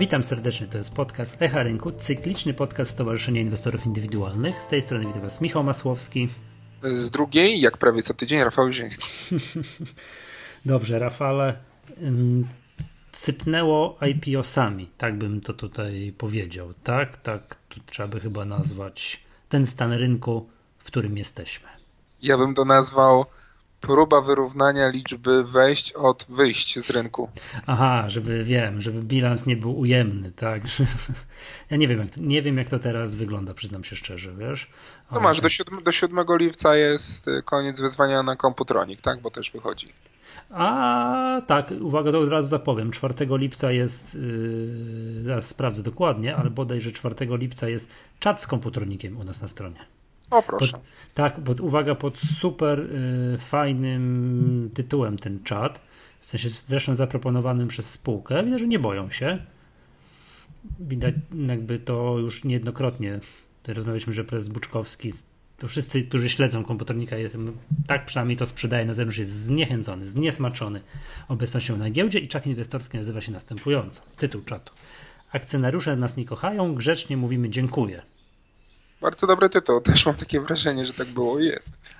[0.00, 4.62] Witam serdecznie, to jest podcast Echa Rynku, cykliczny podcast Stowarzyszenia Inwestorów Indywidualnych.
[4.62, 6.28] Z tej strony witam Was Michał Masłowski.
[6.82, 9.08] Z drugiej, jak prawie co tydzień, Rafał Józiński.
[10.64, 11.58] Dobrze, Rafale,
[13.12, 17.16] sypnęło IPO-sami, tak bym to tutaj powiedział, tak?
[17.16, 20.48] Tak, tu trzeba by chyba nazwać ten stan rynku,
[20.78, 21.68] w którym jesteśmy.
[22.22, 23.26] Ja bym to nazwał
[23.80, 27.28] próba wyrównania liczby wejść od wyjść z rynku.
[27.66, 30.62] Aha, żeby wiem, żeby bilans nie był ujemny, tak?
[31.70, 34.70] Ja nie wiem, jak, nie wiem, jak to teraz wygląda, przyznam się szczerze, wiesz.
[35.12, 39.20] No masz, do 7, do 7 lipca jest y, koniec wyzwania na komputronik, tak?
[39.20, 39.92] Bo też wychodzi.
[40.50, 42.90] A tak, uwaga, to od razu zapowiem.
[42.90, 49.16] 4 lipca jest, yy, zaraz sprawdzę dokładnie, ale bodajże 4 lipca jest czat z komputronikiem
[49.16, 49.86] u nas na stronie.
[50.30, 50.72] O proszę.
[50.72, 50.82] Pod,
[51.14, 55.80] tak, pod, uwaga, pod super y, fajnym tytułem ten czat,
[56.20, 58.44] w sensie zresztą zaproponowanym przez spółkę.
[58.44, 59.38] Widać, że nie boją się.
[60.80, 61.14] Widać
[61.48, 63.20] jakby to już niejednokrotnie.
[63.62, 65.12] Tutaj rozmawialiśmy, że prezes Buczkowski,
[65.58, 67.56] to wszyscy, którzy śledzą komputernika, jestem,
[67.86, 70.80] tak przynajmniej to sprzedaje na zewnątrz, jest zniechęcony, zniesmaczony
[71.28, 74.02] obecnością na giełdzie i czat inwestorski nazywa się następująco.
[74.16, 74.72] Tytuł czatu.
[75.32, 78.02] Akcjonariusze nas nie kochają, grzecznie mówimy dziękuję.
[79.00, 79.80] Bardzo dobry tytuł.
[79.90, 81.94] Też mam takie wrażenie, że tak było i jest.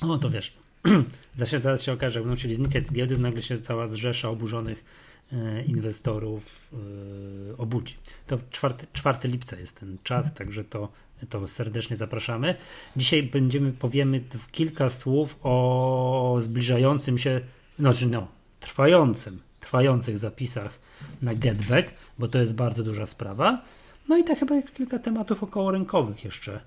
[0.00, 0.52] O, to wiesz.
[1.36, 4.84] zaraz, zaraz się okaże, będą chcieli znikać z giełdy, nagle się cała zrzesza oburzonych
[5.32, 7.96] e, inwestorów e, obudzi.
[8.26, 10.88] To 4, 4 lipca jest ten czat, także to,
[11.28, 12.54] to serdecznie zapraszamy.
[12.96, 14.20] Dzisiaj będziemy, powiemy
[14.52, 17.40] kilka słów o zbliżającym się,
[17.78, 18.28] znaczy no,
[18.60, 20.78] trwającym, trwających zapisach
[21.22, 23.62] na Getback, bo to jest bardzo duża sprawa.
[24.08, 26.60] No i tak chyba kilka tematów okołorynkowych jeszcze,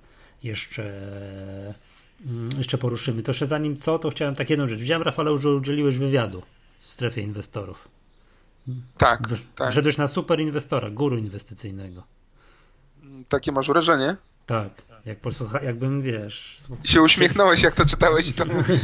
[0.43, 0.83] jeszcze,
[2.25, 3.23] mm, jeszcze poruszymy.
[3.23, 4.79] To jeszcze zanim co, to chciałem tak jedną rzecz.
[4.79, 6.41] Widziałem, Rafale, że udzieliłeś wywiadu
[6.79, 7.87] w strefie inwestorów.
[8.97, 9.21] Tak,
[9.55, 9.71] tak.
[9.71, 12.03] Wszedłeś na super inwestora, guru inwestycyjnego.
[13.29, 14.15] Takie masz wrażenie?
[14.45, 14.85] Tak.
[15.05, 16.57] Jak posłucha, jakbym, wiesz...
[16.83, 18.81] I się uśmiechnąłeś, jak to czytałeś i to mówisz.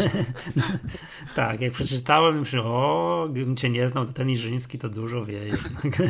[1.35, 5.45] tak, jak przeczytałem, myślę, o, gdybym cię nie znał, to ten Iżyński to dużo wie
[5.45, 6.01] jednak.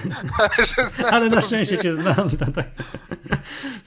[1.11, 2.29] Ale na szczęście cię znam.
[2.29, 2.69] To tak.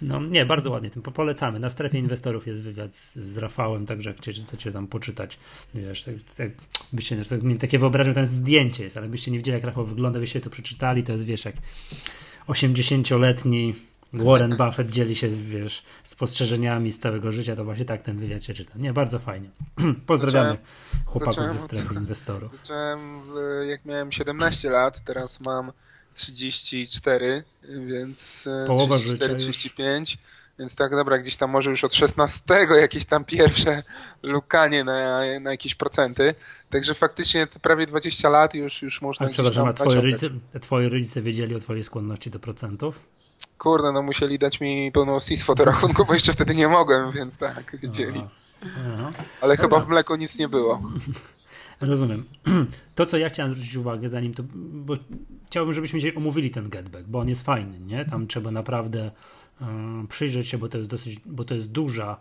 [0.03, 1.59] No nie, bardzo ładnie tym polecamy.
[1.59, 5.39] Na strefie inwestorów jest wywiad z, z Rafałem, także jak chcecie tam poczytać,
[5.75, 6.51] wiesz, tak, tak
[6.93, 10.41] byście tak, takie wyobrażenie, tam zdjęcie jest, ale byście nie widzieli, jak Rafał wygląda, byście
[10.41, 11.55] to przeczytali, to jest, wiesz, jak
[12.49, 13.75] 80-letni
[14.23, 18.55] Warren Buffett dzieli się, wiesz, spostrzeżeniami z całego życia, to właśnie tak ten wywiad się
[18.55, 18.73] czyta.
[18.77, 19.49] Nie, bardzo fajnie.
[20.07, 20.67] Pozdrawiamy zacząłem,
[21.07, 22.57] chłopaków zacząłem, ze strefy inwestorów.
[22.57, 23.23] Zacząłem
[23.69, 25.73] jak miałem 17 lat, teraz mam
[26.15, 30.19] 34, więc e, Połowa 34, 35.
[30.59, 33.83] Więc tak, dobra, gdzieś tam może już od 16 jakieś tam pierwsze
[34.23, 36.35] lukanie na, na jakieś procenty.
[36.71, 39.27] Także faktycznie prawie 20 lat już, już można.
[39.27, 40.27] A przepraszam, a twoje rodzice,
[40.61, 43.01] twoje rodzice wiedzieli o twojej skłonności do procentów?
[43.59, 47.37] Kurde, no musieli dać mi pełną SIS do rachunku, bo jeszcze wtedy nie mogłem, więc
[47.37, 48.25] tak, wiedzieli.
[48.63, 49.11] Aha.
[49.41, 50.83] Ale chyba w mleku nic nie było.
[51.81, 52.25] Rozumiem.
[52.95, 54.95] To, co ja chciałem zwrócić uwagę, zanim to, bo
[55.47, 58.05] chciałbym, żebyśmy dzisiaj omówili ten getback, bo on jest fajny, nie?
[58.05, 59.11] Tam trzeba naprawdę
[59.61, 62.21] um, przyjrzeć się, bo to jest dosyć, bo to jest duża,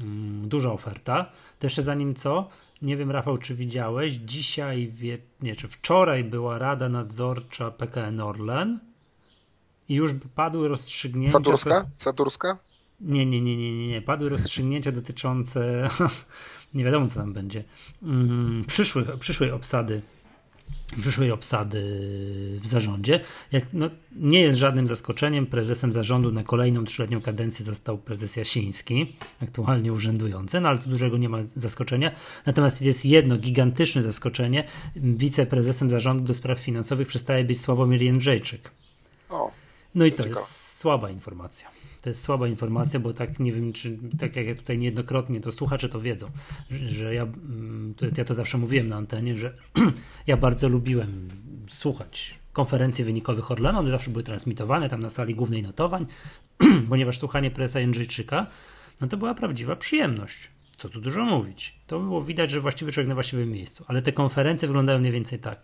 [0.00, 1.30] um, duża oferta.
[1.58, 2.48] To jeszcze zanim co,
[2.82, 8.91] nie wiem, Rafał, czy widziałeś, dzisiaj, wie, nie, czy wczoraj była Rada Nadzorcza PKN Orlen
[9.92, 11.32] i już padły rozstrzygnięcia.
[11.32, 11.86] Saturska?
[11.96, 12.58] Saturska?
[13.00, 14.02] Nie, nie, nie, nie, nie, nie.
[14.02, 15.88] Padły rozstrzygnięcia dotyczące,
[16.74, 17.64] nie wiadomo co tam będzie,
[18.02, 20.02] mm, przyszłych, przyszłej obsady
[21.00, 21.80] przyszłej obsady
[22.60, 23.20] w zarządzie.
[23.52, 25.46] Jak, no, nie jest żadnym zaskoczeniem.
[25.46, 31.18] Prezesem zarządu na kolejną trzyletnią kadencję został prezes Jasiński, aktualnie urzędujący, no ale tu dużego
[31.18, 32.10] nie ma zaskoczenia.
[32.46, 34.64] Natomiast jest jedno gigantyczne zaskoczenie.
[34.96, 38.70] Wiceprezesem zarządu do spraw finansowych przestaje być Sławomir Jędrzejczyk.
[39.30, 39.61] O.
[39.94, 41.68] No i to jest słaba informacja.
[42.02, 45.52] To jest słaba informacja, bo tak nie wiem, czy tak jak ja tutaj niejednokrotnie, to
[45.52, 46.30] słuchacze to wiedzą,
[46.70, 49.54] że, ja, mm, to, ja to zawsze mówiłem na antenie, że
[50.26, 51.28] ja bardzo lubiłem
[51.68, 56.06] słuchać konferencji wynikowych Orlenu, one zawsze były transmitowane tam na sali głównej notowań,
[56.88, 58.46] ponieważ słuchanie presa Jędrzejczyka,
[59.00, 60.50] no to była prawdziwa przyjemność.
[60.76, 61.74] Co tu dużo mówić.
[61.86, 63.84] To było widać, że właściwy człowiek na właściwym miejscu.
[63.88, 65.62] Ale te konferencje wyglądają mniej więcej tak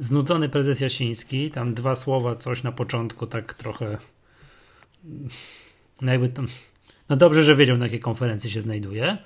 [0.00, 3.98] znudzony prezes Jasiński, tam dwa słowa, coś na początku, tak trochę.
[6.02, 6.42] No jakby to.
[7.08, 9.18] No dobrze, że wiedział, na jakiej konferencji się znajduje.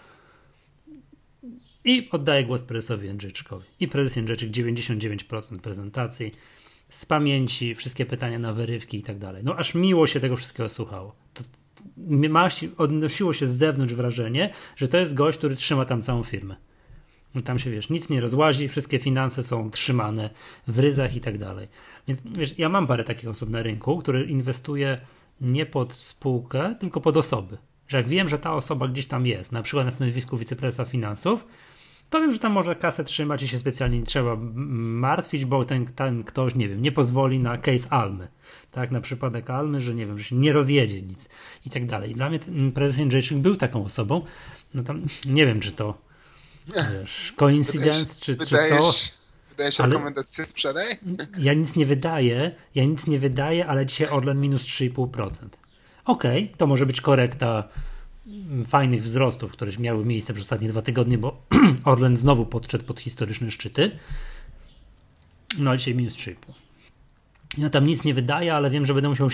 [1.85, 3.65] I oddaje głos prezesowi Jędrzejczykowi.
[3.81, 6.33] I prezes Jędrzejczyk 99% prezentacji,
[6.89, 9.45] z pamięci, wszystkie pytania na wyrywki i tak dalej.
[9.45, 11.15] No aż miło się tego wszystkiego słuchało.
[11.35, 11.43] To,
[11.75, 16.57] to, odnosiło się z zewnątrz wrażenie, że to jest gość, który trzyma tam całą firmę
[17.45, 20.31] Tam się wiesz, nic nie rozłazi, wszystkie finanse są trzymane
[20.67, 21.69] w ryzach i tak dalej.
[22.09, 25.01] Więc wiesz, ja mam parę takich osób na rynku, które inwestuje
[25.41, 27.59] nie pod spółkę, tylko pod osoby.
[27.89, 31.47] Że jak wiem, że ta osoba gdzieś tam jest, na przykład na stanowisku wiceprezesa finansów,
[32.11, 34.37] to wiem, że tam może kasę trzymać i się specjalnie nie trzeba
[34.71, 38.29] martwić, bo ten, ten ktoś, nie wiem, nie pozwoli na case Almy.
[38.71, 41.29] Tak, na przypadek Almy, że nie wiem, że się nie rozjedzie nic
[41.67, 42.15] i tak dalej.
[42.15, 42.39] Dla mnie
[42.75, 44.23] prezes Jędrzejczyk był taką osobą.
[44.75, 45.99] No tam nie wiem, czy to
[46.67, 48.93] wiesz, coincidence, czy, czy co.
[49.51, 50.87] Wydajesz ale rekomendację sprzedaj?
[51.39, 55.49] Ja nic nie wydaję, ja nic nie wydaję, ale dzisiaj Orlen minus 3,5%.
[56.05, 57.69] Okej, okay, to może być korekta
[58.67, 61.43] fajnych wzrostów, które miały miejsce przez ostatnie dwa tygodnie, bo
[61.85, 63.99] Orlen znowu podszedł pod historyczne szczyty.
[65.59, 66.35] No ale dzisiaj minus 3,5.
[67.59, 69.29] Ja tam nic nie wydaję, ale wiem, że będę musiał.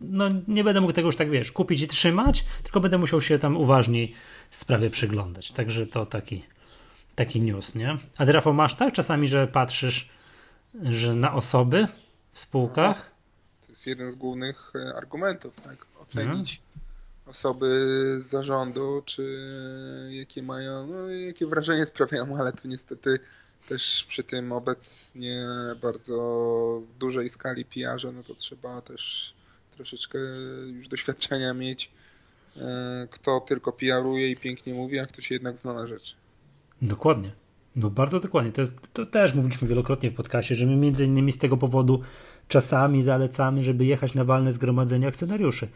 [0.00, 3.38] No, nie będę mógł tego już tak wiesz, kupić i trzymać, tylko będę musiał się
[3.38, 4.14] tam uważniej
[4.50, 5.52] sprawie przyglądać.
[5.52, 6.44] Także to taki,
[7.14, 7.98] taki news, nie?
[8.18, 10.08] A ty, Rafał, masz tak czasami, że patrzysz,
[10.82, 11.88] że na osoby
[12.32, 13.10] w spółkach?
[13.60, 15.86] To jest jeden z głównych e, argumentów, tak?
[16.00, 16.62] Ocenić
[17.26, 17.66] osoby
[18.18, 19.38] z zarządu, czy
[20.10, 23.18] jakie mają, no jakie wrażenie sprawiają, ale tu niestety
[23.68, 25.46] też przy tym obecnie
[25.82, 29.34] bardzo dużej skali PR-ze, no to trzeba też
[29.70, 30.18] troszeczkę
[30.72, 31.90] już doświadczenia mieć,
[32.56, 36.14] e, kto tylko PR-uje i pięknie mówi, a kto się jednak zna na rzeczy.
[36.82, 37.32] Dokładnie.
[37.76, 38.52] No bardzo dokładnie.
[38.52, 42.00] To, jest, to też mówiliśmy wielokrotnie w podcaście, że my między innymi z tego powodu
[42.48, 45.68] czasami zalecamy, żeby jechać na walne zgromadzenie akcjonariuszy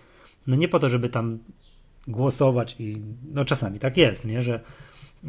[0.47, 1.39] no nie po to, żeby tam
[2.09, 3.03] głosować i
[3.33, 4.61] no czasami tak jest, nie, że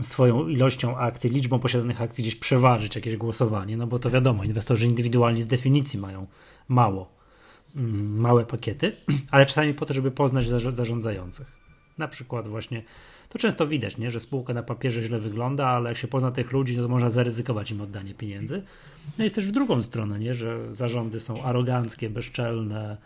[0.01, 4.85] swoją ilością akcji, liczbą posiadanych akcji gdzieś przeważyć jakieś głosowanie, no bo to wiadomo, inwestorzy
[4.85, 6.27] indywidualni z definicji mają
[6.67, 7.09] mało,
[7.75, 8.95] mm, małe pakiety,
[9.31, 11.61] ale czasami po to, żeby poznać zarządzających.
[11.97, 12.83] Na przykład właśnie,
[13.29, 16.51] to często widać, nie, że spółka na papierze źle wygląda, ale jak się pozna tych
[16.51, 18.63] ludzi, to można zaryzykować im oddanie pieniędzy.
[19.17, 22.97] No jest też w drugą stronę, nie, że zarządy są aroganckie, bezczelne,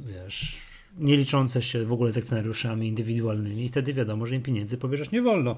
[0.00, 0.67] wiesz,
[0.98, 5.10] nie liczące się w ogóle z akcjonariuszami indywidualnymi i wtedy wiadomo, że im pieniędzy powierzać
[5.10, 5.56] nie wolno.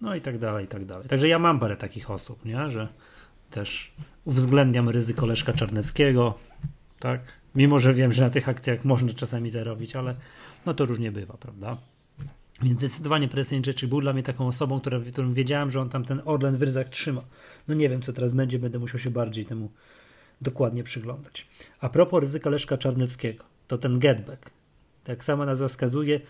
[0.00, 1.08] No i tak dalej, i tak dalej.
[1.08, 2.70] Także ja mam parę takich osób, nie?
[2.70, 2.88] że
[3.50, 3.92] też
[4.24, 6.34] uwzględniam ryzyko Leszka Czarneckiego,
[6.98, 7.20] tak?
[7.54, 10.16] Mimo, że wiem, że na tych akcjach można czasami zarobić, ale
[10.66, 11.76] no to różnie bywa, prawda?
[12.62, 16.04] Więc zdecydowanie prezes rzeczy był dla mnie taką osobą, która, którą wiedziałem, że on tam
[16.04, 17.22] ten Orlen w ryzach trzyma.
[17.68, 19.70] No nie wiem, co teraz będzie, będę musiał się bardziej temu
[20.40, 21.46] dokładnie przyglądać.
[21.80, 24.50] A propos ryzyka Leszka Czarneckiego to ten getback.
[25.04, 26.20] Tak sama nazwa wskazuje,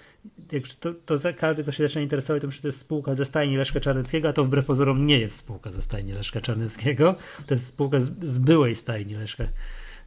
[0.81, 3.81] to, to każdy, kto się zaczyna interesować tym, że to jest spółka ze stajni Leszka
[3.81, 7.15] Czarneckiego, a to wbrew pozorom nie jest spółka ze stajni Leszka Czarneckiego,
[7.47, 9.44] to jest spółka z, z byłej stajni Leszka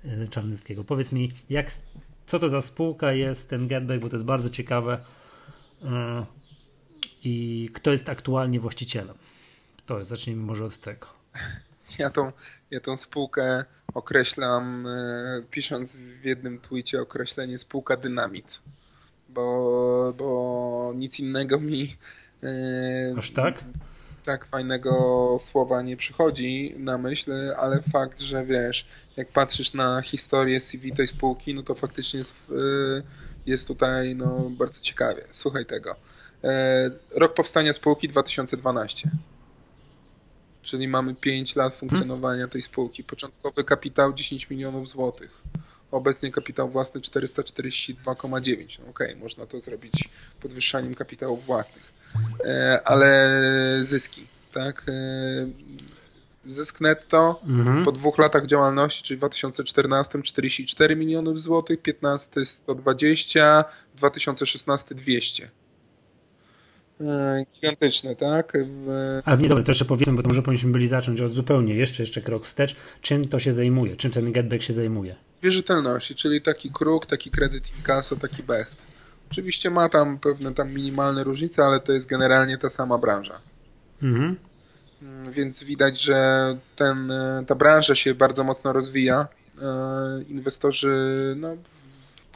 [0.06, 0.84] e, Czarneckiego.
[0.84, 1.72] Powiedz mi, jak,
[2.26, 5.06] co to za spółka jest ten getback, bo to jest bardzo ciekawe
[5.84, 6.26] e,
[7.24, 9.16] i kto jest aktualnie właścicielem.
[9.86, 11.08] To jest, zacznijmy może od tego.
[12.00, 12.31] Ja tą,
[12.72, 18.62] ja tą spółkę określam, e, pisząc w jednym tweetie określenie spółka dynamit,
[19.30, 21.96] bo, bo nic innego mi
[22.44, 23.63] e, Aż tak?
[24.25, 28.86] tak fajnego słowa nie przychodzi na myśl, ale fakt, że wiesz,
[29.18, 33.02] jak patrzysz na historię CV tej spółki, no to faktycznie jest, e,
[33.45, 35.24] jest tutaj no, bardzo ciekawie.
[35.31, 35.95] Słuchaj tego.
[37.16, 39.09] Rok powstania spółki 2012
[40.69, 43.04] czyli mamy 5 lat funkcjonowania tej spółki.
[43.04, 45.42] Początkowy kapitał 10 milionów złotych.
[45.92, 48.80] Obecnie kapitał własny 442,9.
[48.80, 50.09] No okej, okay, można to zrobić
[50.42, 51.94] podwyższaniem kapitałów własnych.
[52.45, 53.30] E, ale
[53.81, 54.85] zyski, tak?
[54.88, 54.92] E,
[56.45, 57.85] zysk netto mhm.
[57.85, 65.49] po dwóch latach działalności, czyli w 2014 44 milionów złotych, 15 120, 2016 200.
[67.02, 68.54] E, gigantyczne, tak?
[68.64, 69.22] W...
[69.26, 72.04] Ale nie, dobra, to jeszcze powiedzmy, bo to może powinniśmy byli zacząć od zupełnie jeszcze,
[72.04, 72.76] jeszcze krok wstecz.
[73.02, 73.96] Czym to się zajmuje?
[73.96, 75.16] Czym ten getback się zajmuje?
[75.42, 78.88] Wierzytelności, czyli taki kruk, taki kredyt inkasso, taki best.
[79.32, 83.42] Oczywiście ma tam pewne tam minimalne różnice, ale to jest generalnie ta sama branża.
[84.02, 84.36] Mhm.
[85.02, 89.28] Mm, więc widać, że ten, e, ta branża się bardzo mocno rozwija.
[89.62, 90.94] E, inwestorzy,
[91.38, 91.56] no,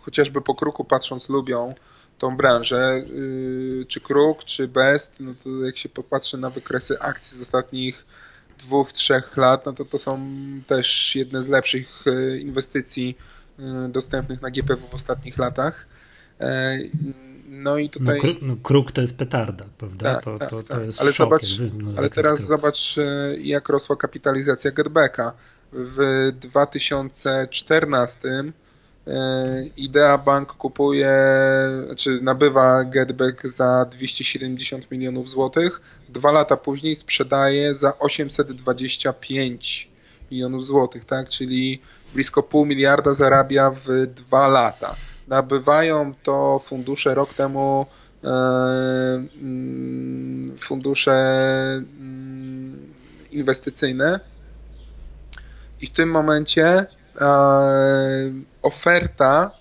[0.02, 1.74] chociażby po kruku patrząc, lubią
[2.18, 7.38] tą branżę, y, czy Kruk, czy Best, no to jak się popatrzy na wykresy akcji
[7.38, 8.06] z ostatnich
[8.60, 10.28] dwóch, trzech lat, no to to są
[10.68, 13.18] też jedne z lepszych y, inwestycji
[13.60, 15.88] y, dostępnych na GPW w ostatnich latach.
[16.40, 16.78] E,
[17.48, 18.20] no i tutaj...
[18.24, 20.16] No, no kruk to jest petarda, prawda?
[20.16, 20.78] Tak, to, tak, to, tak.
[20.78, 21.46] to jest ale zobacz,
[21.98, 22.96] ale teraz zobacz
[23.42, 25.34] jak rosła kapitalizacja Getbacka.
[25.74, 28.44] W 2014
[29.78, 31.12] Idea Bank kupuje,
[31.98, 35.82] czy nabywa Getback za 270 milionów złotych.
[36.10, 39.90] Dwa lata później sprzedaje za 825
[40.32, 41.30] milionów złotych, tak?
[41.30, 41.82] Czyli
[42.14, 44.96] blisko pół miliarda zarabia w dwa lata.
[45.28, 47.86] Nabywają to fundusze rok temu
[48.24, 48.28] e,
[49.42, 51.14] mm, fundusze
[51.78, 52.94] mm,
[53.32, 54.20] inwestycyjne
[55.82, 56.86] i w tym momencie e,
[58.62, 59.52] oferta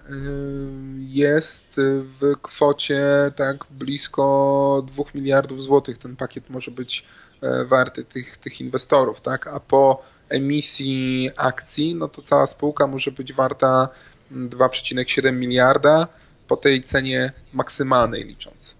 [0.00, 0.12] e,
[0.98, 1.80] jest
[2.20, 3.04] w kwocie
[3.36, 5.98] tak blisko 2 miliardów złotych.
[5.98, 7.04] Ten pakiet może być
[7.64, 9.46] warty tych, tych inwestorów, tak?
[9.46, 13.88] A po emisji akcji, no to cała spółka może być warta
[14.32, 16.08] 2,7 miliarda
[16.48, 18.76] po tej cenie maksymalnej licząc.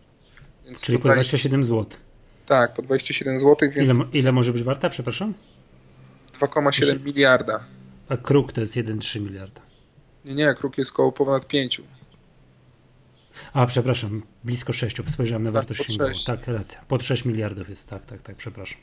[0.67, 1.71] Więc Czyli po 27 jest...
[1.71, 1.87] zł.
[2.47, 3.71] Tak, po 27 zł.
[3.71, 3.91] Więc...
[3.91, 5.35] Ile, ile może być warta, przepraszam?
[6.41, 7.65] 2,7 miliarda.
[8.09, 9.61] A kruk to jest 1,3 miliarda.
[10.25, 11.83] Nie, nie, kruk jest koło ponad 5.
[13.53, 14.97] A, przepraszam, blisko 6.
[15.07, 16.13] Spojrzałem na tak, wartość księgową.
[16.27, 16.81] Tak, racja.
[16.89, 18.79] Pod 6 miliardów jest, tak, tak, tak, przepraszam.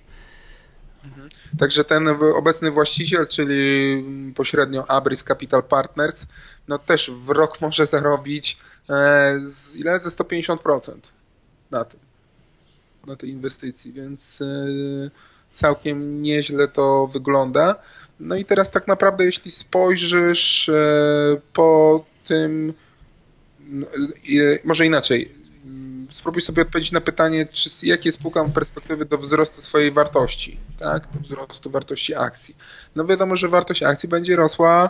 [1.03, 1.29] Mhm.
[1.59, 4.03] Także ten obecny właściciel, czyli
[4.35, 6.27] pośrednio Abris Capital Partners,
[6.67, 8.57] no też w rok może zarobić
[8.89, 9.99] e, z, ile?
[9.99, 10.93] Ze 150%
[11.71, 11.99] na tym,
[13.07, 14.45] na tej inwestycji, więc e,
[15.51, 17.75] całkiem nieźle to wygląda.
[18.21, 20.73] No i teraz tak naprawdę, jeśli spojrzysz e,
[21.53, 22.73] po tym,
[23.59, 23.87] no,
[24.63, 25.31] może inaczej,
[26.09, 31.07] spróbuj sobie odpowiedzieć na pytanie, czy, jakie spółka ma perspektywy do wzrostu swojej wartości, tak?
[31.13, 32.55] Do wzrostu wartości akcji.
[32.95, 34.89] No wiadomo, że wartość akcji będzie rosła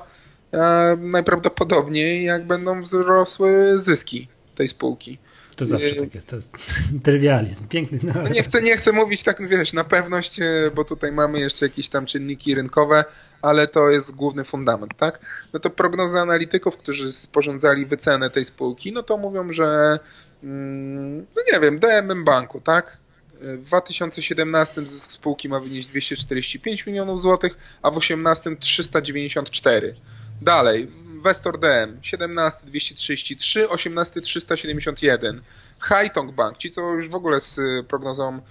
[0.52, 5.18] e, najprawdopodobniej, jak będą wzrosły zyski tej spółki.
[5.55, 6.50] To zawsze tak jest, to jest
[7.03, 8.00] trywializm, piękny.
[8.03, 8.13] No.
[8.24, 11.65] no nie, chcę, nie chcę mówić tak, wiesz, na pewność, e, bo tutaj mamy jeszcze
[11.65, 13.05] jakieś tam czynniki rynkowe,
[13.41, 15.20] ale to jest główny fundament, tak?
[15.53, 20.00] No to prognozy analityków, którzy sporządzali wycenę tej spółki, no to mówią, że
[20.43, 22.98] mm, no nie wiem, DMM Banku, tak?
[23.41, 29.93] W 2017 zysk spółki ma wynieść 245 milionów złotych, a w 2018 394.
[30.41, 30.88] Dalej,
[31.22, 35.42] Westor DM 17 233, 18 371.
[35.80, 38.42] Haitong Bank, ci to już w ogóle z prognozą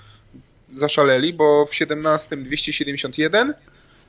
[0.74, 3.54] zaszaleli, bo w 17 271,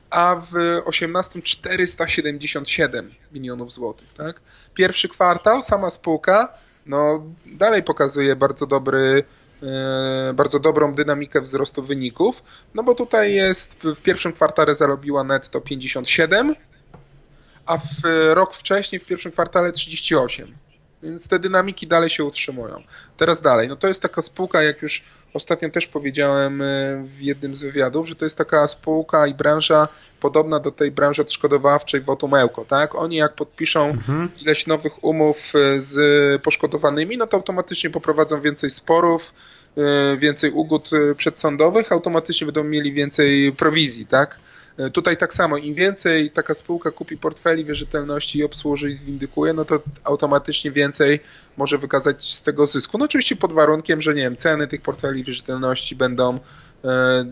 [0.09, 4.13] a w 18 477 milionów złotych.
[4.13, 4.41] Tak?
[4.73, 6.53] Pierwszy kwartał, sama spółka,
[6.85, 9.23] no dalej pokazuje bardzo dobry
[9.63, 15.61] e, bardzo dobrą dynamikę wzrostu wyników, no bo tutaj jest w pierwszym kwartale zarobiła netto
[15.61, 16.55] 57,
[17.65, 18.01] a w
[18.33, 20.47] rok wcześniej, w pierwszym kwartale 38.
[21.03, 22.83] Więc te dynamiki dalej się utrzymują.
[23.17, 23.67] Teraz dalej.
[23.67, 25.03] No to jest taka spółka, jak już
[25.33, 26.65] ostatnio też powiedziałem e,
[27.03, 29.87] w jednym z wywiadów, że to jest taka spółka i branża
[30.19, 32.95] podobna do tej branży odszkodowawczej w Otomełko, tak?
[32.95, 34.29] Oni jak podpiszą mhm.
[34.41, 39.33] ileś nowych umów e, z poszkodowanymi, no to automatycznie poprowadzą więcej sporów,
[39.77, 44.39] e, więcej ugód przedsądowych, automatycznie będą mieli więcej prowizji, tak?
[44.77, 49.53] E, tutaj tak samo, im więcej taka spółka kupi portfeli wierzytelności i obsłuży i zwindykuje,
[49.53, 51.19] no to automatycznie więcej
[51.57, 52.97] może wykazać z tego zysku.
[52.97, 56.39] No oczywiście pod warunkiem, że nie wiem, ceny tych portfeli wierzytelności będą
[56.83, 57.25] e,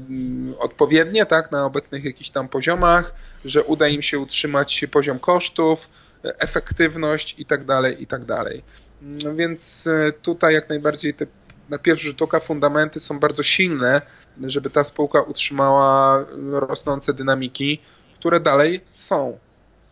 [0.59, 3.13] odpowiednie, tak, na obecnych jakichś tam poziomach,
[3.45, 5.89] że uda im się utrzymać poziom kosztów,
[6.25, 8.63] e, efektywność i tak dalej, i tak dalej.
[9.01, 9.89] No więc
[10.21, 11.25] tutaj jak najbardziej te
[11.69, 14.01] na pierwszy rzut oka fundamenty są bardzo silne,
[14.43, 17.81] żeby ta spółka utrzymała rosnące dynamiki,
[18.19, 19.37] które dalej są,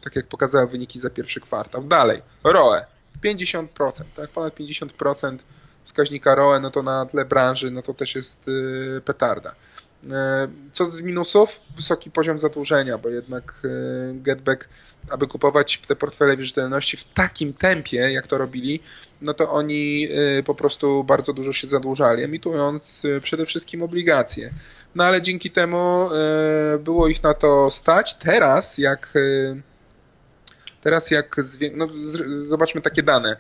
[0.04, 1.84] tak jak pokazały wyniki za pierwszy kwartał.
[1.84, 2.86] Dalej, ROE
[3.24, 5.38] 50%, tak, ponad 50%
[5.84, 9.56] wskaźnika ROE, no to na tle branży, no to też jest y, petarda.
[10.12, 11.62] E, co z minusów?
[11.76, 13.68] Wysoki poziom zadłużenia, bo jednak e,
[14.14, 14.70] Getback,
[15.10, 18.80] aby kupować te portfele wierzytelności w takim tempie, jak to robili,
[19.22, 20.08] no to oni
[20.40, 24.54] e, po prostu bardzo dużo się zadłużali, emitując przede wszystkim obligacje.
[24.96, 26.10] No ale dzięki temu
[26.80, 28.14] było ich na to stać.
[28.14, 29.14] Teraz, jak
[30.82, 31.36] teraz jak
[31.76, 31.88] no,
[32.46, 33.38] zobaczmy takie dane.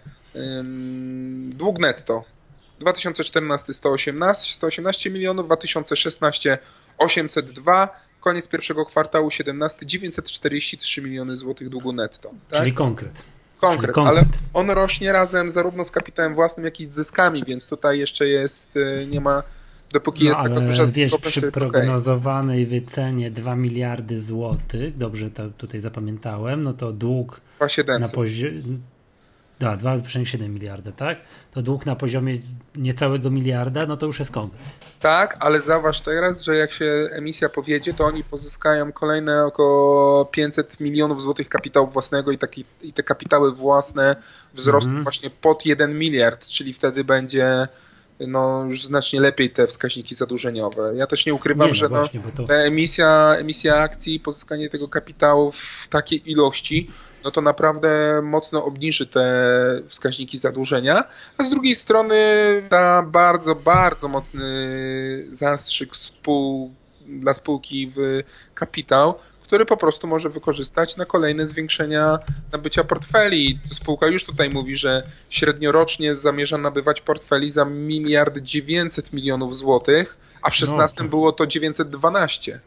[1.49, 2.36] Dług netto
[2.79, 6.57] 2014 118, 118 milionów, 2016
[6.97, 7.89] 802,
[8.21, 12.31] koniec pierwszego kwartału 17 943 miliony złotych długu netto.
[12.49, 12.59] Tak?
[12.59, 13.23] Czyli konkret.
[13.61, 17.43] Konkret, Czyli konkret, ale on rośnie razem zarówno z kapitałem własnym, jak i z zyskami,
[17.43, 19.43] więc tutaj jeszcze jest, y, nie ma
[19.91, 22.79] dopóki no, jest taka duża wiesz, przy prognozowanej okay.
[22.79, 27.41] wycenie 2 miliardy złotych, dobrze to tutaj zapamiętałem, no to dług
[27.83, 28.61] 2, na poziomie
[29.59, 31.17] Da, 2,7 miliarda, tak?
[31.51, 32.39] To dług na poziomie
[32.75, 34.61] niecałego miliarda, no to już jest konkret.
[34.99, 40.79] Tak, ale zauważ teraz, że jak się emisja powiedzie, to oni pozyskają kolejne około 500
[40.79, 44.15] milionów złotych kapitału własnego i, taki, i te kapitały własne
[44.53, 47.67] wzrosną mm właśnie pod 1 miliard, czyli wtedy będzie
[48.19, 50.93] no, już znacznie lepiej te wskaźniki zadłużeniowe.
[50.95, 52.43] Ja też nie ukrywam, nie, no że no, właśnie, to...
[52.43, 56.91] ta emisja, emisja akcji, pozyskanie tego kapitału w takiej ilości,
[57.23, 59.25] no to naprawdę mocno obniży te
[59.87, 61.03] wskaźniki zadłużenia,
[61.37, 62.17] a z drugiej strony
[62.69, 64.47] da bardzo, bardzo mocny
[65.29, 66.73] zastrzyk spół,
[67.07, 72.19] dla spółki w kapitał, który po prostu może wykorzystać na kolejne zwiększenia
[72.51, 73.59] nabycia portfeli.
[73.63, 80.49] Spółka już tutaj mówi, że średniorocznie zamierza nabywać portfeli za miliard 900 milionów złotych, a
[80.49, 81.09] w 16 no, to...
[81.09, 82.59] było to 912.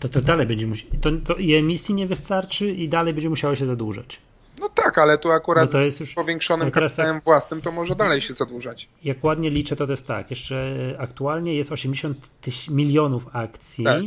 [0.00, 0.90] To, to dalej będzie musiał.
[1.00, 4.20] To, to i emisji nie wystarczy i dalej będzie musiało się zadłużać.
[4.60, 7.96] No tak, ale tu akurat no z już, powiększonym no kapitałem tak, własnym to może
[7.96, 8.88] dalej się zadłużać.
[9.04, 10.30] Jak ładnie liczę, to to jest tak.
[10.30, 12.18] Jeszcze aktualnie jest 80
[12.70, 13.84] milionów akcji.
[13.84, 14.02] Tak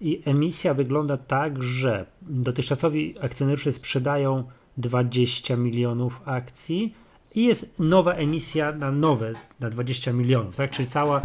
[0.00, 4.44] i emisja wygląda tak, że dotychczasowi akcjonariusze sprzedają
[4.76, 6.94] 20 milionów akcji
[7.34, 10.70] i jest nowa emisja na nowe, na 20 milionów, tak?
[10.70, 11.22] Czyli cała,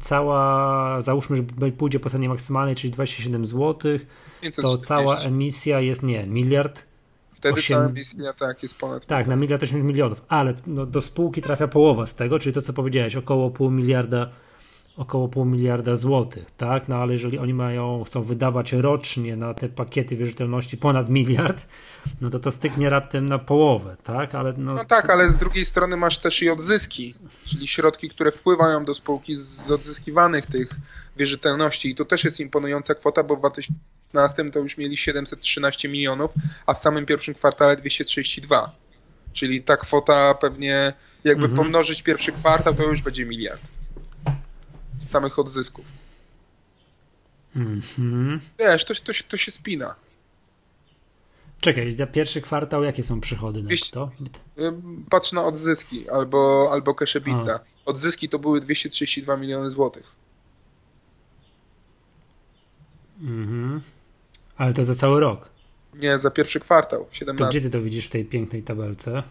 [0.00, 3.98] cała załóżmy, że pójdzie po cenie maksymalnej, czyli 27 zł,
[4.62, 6.86] to cała emisja jest, nie, miliard.
[7.32, 7.76] Wtedy 8...
[7.76, 11.68] cała emisja, tak, jest ponad Tak, na miliard 8 milionów, ale no, do spółki trafia
[11.68, 14.30] połowa z tego, czyli to, co powiedziałeś, około pół miliarda
[14.98, 16.88] około pół miliarda złotych, tak?
[16.88, 21.66] No ale jeżeli oni mają, chcą wydawać rocznie na te pakiety wierzytelności ponad miliard,
[22.20, 24.34] no to to styknie raptem na połowę, tak?
[24.34, 24.74] Ale no...
[24.74, 27.14] no tak, ale z drugiej strony masz też i odzyski,
[27.44, 30.68] czyli środki, które wpływają do spółki z odzyskiwanych tych
[31.16, 36.34] wierzytelności i to też jest imponująca kwota, bo w 2015 to już mieli 713 milionów,
[36.66, 38.70] a w samym pierwszym kwartale 232.
[39.32, 40.92] Czyli ta kwota pewnie
[41.24, 41.56] jakby mhm.
[41.56, 43.62] pomnożyć pierwszy kwartał, to już będzie miliard
[45.00, 45.84] samych odzysków.
[47.56, 48.40] Mhm.
[48.58, 49.94] Wiesz, to, to, to się spina.
[51.60, 54.10] Czekaj, za pierwszy kwartał jakie są przychody netto?
[55.10, 57.16] Patrz na odzyski albo, albo cash.
[57.84, 60.12] Odzyski to były 232 miliony złotych.
[63.20, 63.80] Mhm.
[64.56, 65.50] Ale to za cały rok?
[65.94, 67.44] Nie, za pierwszy kwartał, 17.
[67.44, 69.22] To gdzie ty to widzisz w tej pięknej tabelce?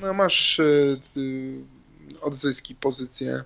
[0.00, 1.64] No masz y, y,
[2.20, 3.44] odzyski, pozycje.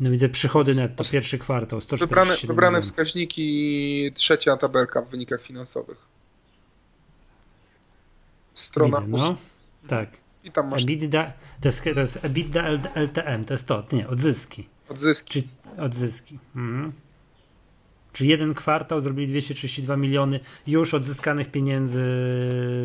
[0.00, 5.98] No widzę przychody netto, pierwszy kwartał, 147 Wybrane, wybrane wskaźniki, trzecia tabelka w wynikach finansowych.
[8.54, 9.36] Strona widzę, no.
[9.88, 10.08] Tak.
[10.44, 10.82] I tam masz...
[10.82, 12.62] EBITDA, to jest, to jest EBITDA
[12.94, 14.68] LTM, to jest to, nie, odzyski.
[14.88, 15.32] Odzyski.
[15.32, 16.38] Czyli odzyski.
[16.56, 16.92] Mhm.
[18.12, 22.00] Czyli jeden kwartał zrobili 232 miliony już odzyskanych pieniędzy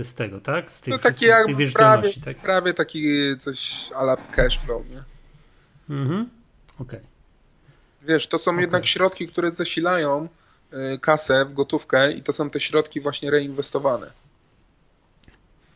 [0.04, 0.72] z tego, tak?
[0.72, 2.38] Z tych, no taki z, z prawie, tak?
[2.38, 3.02] prawie taki
[3.38, 5.04] coś ala cash flow, nie?
[5.96, 6.30] Mhm.
[6.80, 7.00] Okej.
[7.00, 7.18] Okay.
[8.02, 8.62] Wiesz, to są okay.
[8.62, 10.28] jednak środki, które zasilają
[10.74, 14.12] y, kasę w gotówkę i to są te środki właśnie reinwestowane.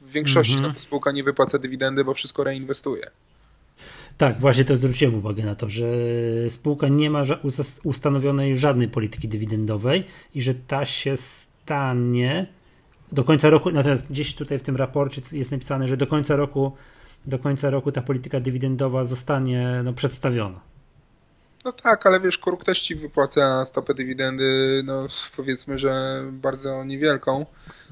[0.01, 0.79] W większości mm -hmm.
[0.79, 3.11] spółka nie wypłaca dywidendy, bo wszystko reinwestuje.
[4.17, 5.85] Tak, właśnie to zwróciłem uwagę na to, że
[6.49, 7.23] spółka nie ma
[7.83, 10.03] ustanowionej żadnej polityki dywidendowej
[10.35, 12.47] i że ta się stanie
[13.11, 16.71] do końca roku, natomiast gdzieś tutaj w tym raporcie jest napisane, że do końca roku
[17.25, 20.70] do końca roku ta polityka dywidendowa zostanie no, przedstawiona.
[21.65, 27.45] No tak, ale wiesz, Kuruk też ci wypłaca stopę dywidendy, no powiedzmy, że bardzo niewielką.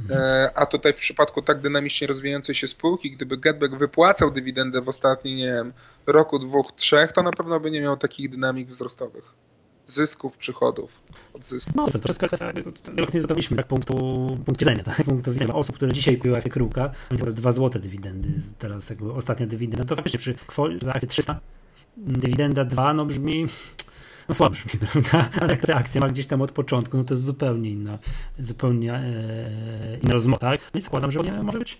[0.10, 4.90] E, a tutaj w przypadku tak dynamicznie rozwijającej się spółki, gdyby Getback wypłacał dywidendę w
[4.90, 5.74] ostatnim, nie wiem,
[6.08, 9.34] roku, dwóch, trzech, to na pewno by nie miał takich dynamik wzrostowych.
[9.88, 11.02] Zysków, przychodów,
[11.34, 11.76] od zysków.
[11.76, 12.52] No, to wszystko kwestia,
[13.14, 13.94] nie zrobiliśmy tak punktu,
[14.46, 15.04] punktu widzenia, tak?
[15.04, 19.86] punktu widzenia osób, które dzisiaj kupiły akcje Kruka, dwa złote dywidendy, teraz jakby ostatnia dywidenda,
[19.86, 20.36] to faktycznie przy
[20.88, 21.40] akcji 300
[22.00, 23.46] dywidenda 2, no brzmi
[24.30, 25.30] no słabo brzmi, prawda?
[25.42, 28.00] Ale jak ta akcja ma gdzieś tam od początku, no to jest zupełnie inna,
[28.40, 30.62] zupełnie e, inna rozmowa, tak?
[30.74, 31.80] No i zakładam, że nie, może być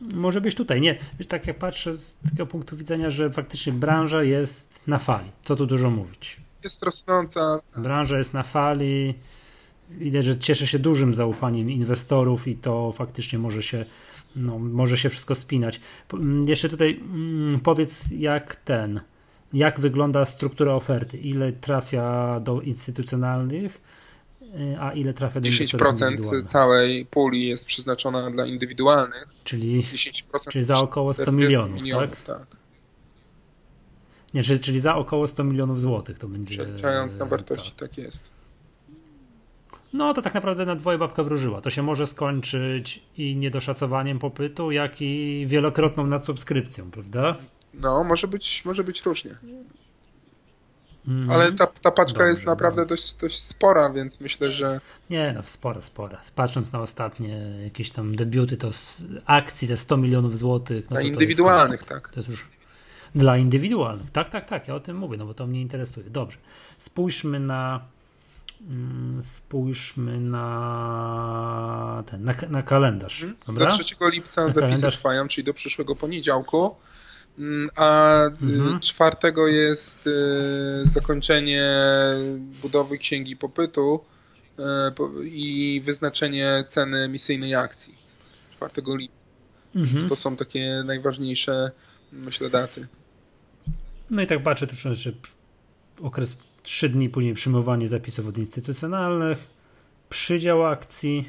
[0.00, 0.80] może być tutaj.
[0.80, 5.30] Nie, tak jak patrzę z takiego punktu widzenia, że faktycznie branża jest na fali.
[5.44, 6.36] Co tu dużo mówić?
[6.64, 7.60] Jest rosnąca.
[7.78, 9.14] Branża jest na fali.
[9.90, 13.84] Widać, że cieszy się dużym zaufaniem inwestorów i to faktycznie może się,
[14.36, 15.80] no, może się wszystko spinać.
[16.46, 19.00] Jeszcze tutaj mm, powiedz, jak ten
[19.54, 23.80] jak wygląda struktura oferty, ile trafia do instytucjonalnych,
[24.42, 29.26] y, a ile trafia do 10% całej puli jest przeznaczona dla indywidualnych.
[29.44, 32.38] Czyli, 10% czyli za około 100 milionów, milionów tak?
[32.38, 32.46] tak?
[34.34, 36.56] Nie, czyli, czyli za około 100 milionów złotych to będzie.
[36.56, 38.30] Przeliczając na wartości, tak, tak jest.
[39.92, 41.60] no to tak naprawdę na dwoje babka wróżyła.
[41.60, 47.36] To się może skończyć i niedoszacowaniem popytu, jak i wielokrotną nadsubskrypcją, prawda?
[47.80, 49.36] No, może być, może być różnie.
[51.08, 51.32] Mm -hmm.
[51.32, 52.86] Ale ta, ta paczka Dobrze, jest naprawdę no.
[52.86, 54.80] dość, dość spora, więc myślę, że.
[55.10, 56.20] Nie, no spora, spora.
[56.34, 58.70] Patrząc na ostatnie jakieś tam debiuty, to
[59.26, 60.84] akcji za 100 milionów złotych.
[60.90, 62.08] No Dla indywidualnych, jest, tak.
[62.08, 62.48] To jest już
[63.14, 64.10] dla indywidualnych.
[64.10, 64.68] Tak, tak, tak.
[64.68, 66.10] Ja o tym mówię, no bo to mnie interesuje.
[66.10, 66.38] Dobrze.
[66.78, 67.80] Spójrzmy na
[68.68, 73.26] Mm, spójrzmy na ten, na, na kalendarz.
[73.46, 73.70] Dobra?
[73.70, 74.96] Za 3 lipca na zapisy kalendarz.
[74.96, 76.76] trwają, czyli do przyszłego poniedziałku.
[77.38, 78.80] Mm, a y, mhm.
[78.80, 80.10] czwartego jest y,
[80.84, 81.70] zakończenie
[82.62, 84.00] budowy księgi popytu
[84.58, 84.62] y,
[85.24, 87.94] i wyznaczenie ceny emisyjnej akcji.
[88.50, 89.24] 4 lipca.
[89.74, 90.08] Mhm.
[90.08, 91.70] To są takie najważniejsze,
[92.12, 92.86] myślę, daty.
[94.10, 95.12] No i tak patrzę tu, że
[96.02, 99.46] okres Trzy dni później przyjmowanie zapisów od instytucjonalnych,
[100.08, 101.28] przydział akcji,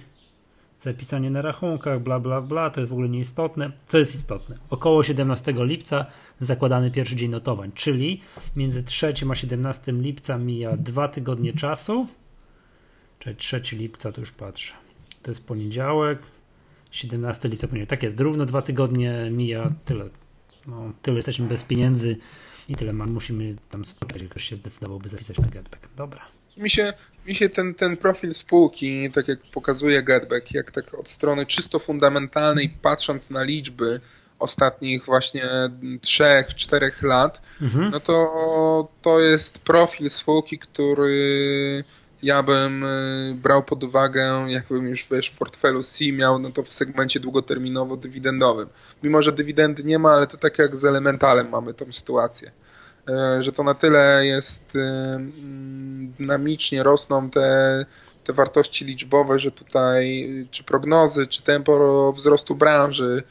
[0.86, 3.72] zapisanie na rachunkach, bla, bla, bla, to jest w ogóle nieistotne.
[3.88, 4.58] Co jest istotne?
[4.70, 6.06] Około 17 lipca
[6.40, 8.22] zakładany pierwszy dzień notowań, czyli
[8.56, 12.08] między 3 a 17 lipca mija dwa tygodnie czasu,
[13.20, 14.74] czyli 3 lipca, to już patrzę,
[15.22, 16.20] to jest poniedziałek,
[16.92, 20.10] 17 lipca, poniedziałek, tak jest, równo dwa tygodnie mija, tyle,
[20.68, 22.18] no, tyle jesteśmy bez pieniędzy,
[22.70, 25.90] i tyle mam, musimy tam spotkać, jak ktoś się zdecydowałby zapisać na Getback.
[25.96, 26.26] Dobra.
[26.58, 26.94] Mi się,
[27.26, 31.80] mi się ten, ten profil spółki, tak jak pokazuje Getback, jak tak od strony czysto
[31.80, 34.00] fundamentalnej, patrząc na liczby
[34.40, 35.44] ostatnich właśnie
[36.02, 37.90] trzech, czterech lat, mhm.
[37.90, 41.84] no to to jest profil spółki, który
[42.24, 46.64] ja bym y, brał pod uwagę, jakbym już wiesz, w portfelu C miał, no to
[46.64, 48.68] w segmencie długoterminowo-dywidendowym.
[49.04, 52.52] Mimo, że dywidendy nie ma, ale to tak jak z elementalem mamy tą sytuację.
[53.10, 57.86] Y, że to na tyle jest mm, dynamicznie rosną te,
[58.24, 63.24] te wartości liczbowe, że tutaj czy prognozy, czy tempo wzrostu branży,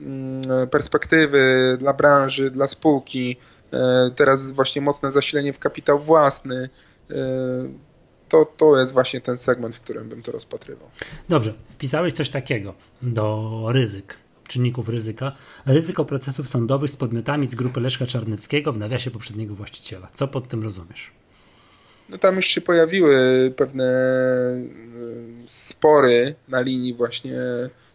[0.00, 3.36] mm, perspektywy dla branży, dla spółki,
[4.16, 6.68] teraz właśnie mocne zasilenie w kapitał własny,
[8.28, 10.88] to, to jest właśnie ten segment, w którym bym to rozpatrywał.
[11.28, 14.16] Dobrze, wpisałeś coś takiego do ryzyk,
[14.50, 15.32] czynników ryzyka.
[15.66, 20.08] Ryzyko procesów sądowych z podmiotami z grupy Leszka Czarneckiego w nawiasie poprzedniego właściciela.
[20.14, 21.10] Co pod tym rozumiesz?
[22.08, 23.14] No tam już się pojawiły
[23.56, 23.84] pewne
[24.54, 27.36] y, spory na linii właśnie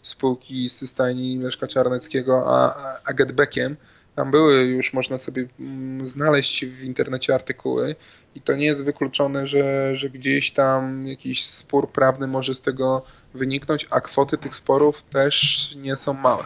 [0.02, 0.96] spółki z
[1.42, 3.78] Leszka Czarneckiego a, a Getbackiem
[4.16, 7.96] tam były już, można sobie mm, znaleźć w internecie artykuły
[8.36, 13.06] i to nie jest wykluczone, że, że gdzieś tam jakiś spór prawny może z tego
[13.34, 16.44] wyniknąć, a kwoty tych sporów też nie są małe.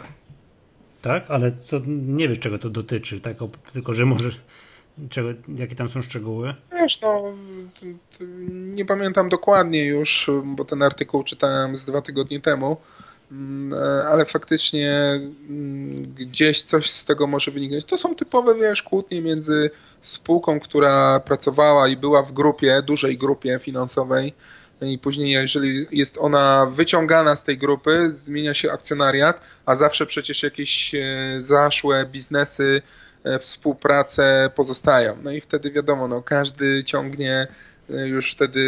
[1.02, 3.36] Tak, ale co, nie wiesz czego to dotyczy, tak,
[3.72, 4.30] tylko że może
[5.08, 6.54] czego, jakie tam są szczegóły?
[6.72, 7.22] Wiesz, no
[8.50, 12.76] nie pamiętam dokładnie już, bo ten artykuł czytałem z dwa tygodnie temu,
[14.10, 14.92] ale faktycznie
[15.48, 17.84] mm, gdzieś coś z tego może wyniknąć.
[17.84, 19.70] To są typowe, wiesz, kłótnie między
[20.02, 24.32] spółką, która pracowała i była w grupie, dużej grupie finansowej
[24.82, 30.42] i później, jeżeli jest ona wyciągana z tej grupy, zmienia się akcjonariat, a zawsze przecież
[30.42, 31.00] jakieś e,
[31.38, 32.82] zaszłe biznesy,
[33.24, 35.16] e, współprace pozostają.
[35.22, 37.46] No i wtedy wiadomo, no, każdy ciągnie
[38.06, 38.60] już wtedy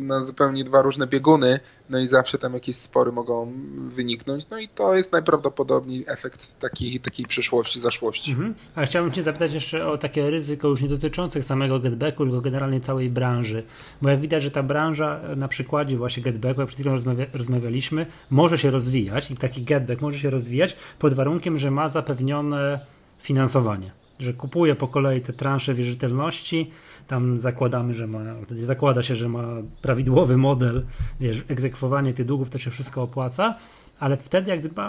[0.00, 1.60] na zupełnie dwa różne bieguny,
[1.90, 7.00] no i zawsze tam jakieś spory mogą wyniknąć, no i to jest najprawdopodobniej efekt takiej,
[7.00, 8.30] takiej przyszłości, zaszłości.
[8.32, 8.54] Mhm.
[8.74, 12.80] A chciałbym Cię zapytać jeszcze o takie ryzyko już nie dotyczące samego getbacku, tylko generalnie
[12.80, 13.62] całej branży,
[14.02, 18.06] bo jak widać, że ta branża na przykładzie właśnie getbacku, jak przed chwilą rozmawia, rozmawialiśmy,
[18.30, 22.80] może się rozwijać i taki getback może się rozwijać pod warunkiem, że ma zapewnione
[23.20, 26.70] finansowanie że kupuje po kolei te transze wierzytelności,
[27.06, 29.44] tam zakładamy, że ma, zakłada się, że ma
[29.82, 30.86] prawidłowy model,
[31.20, 33.54] wiesz, egzekwowanie tych długów to się wszystko opłaca,
[34.00, 34.82] ale wtedy jak gdyby,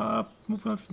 [0.47, 0.89] mówiąc,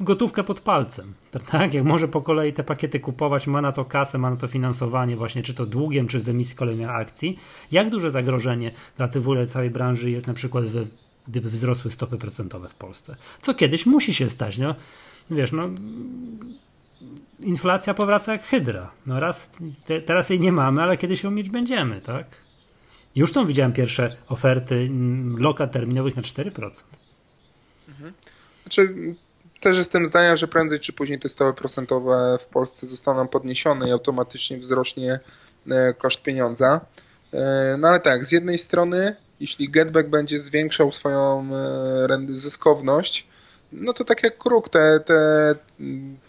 [0.00, 1.14] gotówkę pod palcem,
[1.50, 1.74] tak?
[1.74, 5.16] Jak może po kolei te pakiety kupować, ma na to kasę, ma na to finansowanie
[5.16, 7.38] właśnie, czy to długiem, czy z emisji kolejnej akcji.
[7.72, 10.64] Jak duże zagrożenie dla tej w ogóle całej branży jest na przykład,
[11.28, 13.16] gdyby wzrosły stopy procentowe w Polsce?
[13.40, 14.74] Co kiedyś musi się stać, no?
[15.30, 15.68] Wiesz, no
[17.40, 18.90] inflacja powraca jak hydra.
[19.06, 19.50] No raz,
[19.86, 22.26] te, teraz jej nie mamy, ale kiedyś ją mieć będziemy, tak?
[23.14, 26.70] Już są widziałem pierwsze oferty mm, lokat terminowych na 4%.
[27.88, 28.12] Mhm.
[28.62, 28.94] Znaczy,
[29.60, 33.92] też jestem zdania, że prędzej czy później te stałe procentowe w Polsce zostaną podniesione i
[33.92, 35.20] automatycznie wzrośnie
[35.70, 36.80] e, koszt pieniądza.
[37.32, 41.48] E, no ale tak, z jednej strony, jeśli Getback będzie zwiększał swoją
[42.10, 43.26] e, zyskowność,
[43.76, 45.54] no to tak jak kruk, te, te,